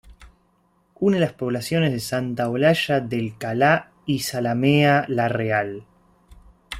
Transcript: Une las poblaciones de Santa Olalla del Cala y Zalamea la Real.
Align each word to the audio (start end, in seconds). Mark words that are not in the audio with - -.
Une 0.99 1.19
las 1.19 1.33
poblaciones 1.33 1.91
de 1.91 1.99
Santa 1.99 2.49
Olalla 2.49 3.01
del 3.01 3.37
Cala 3.37 3.91
y 4.07 4.21
Zalamea 4.21 5.05
la 5.07 5.27
Real. 5.29 5.83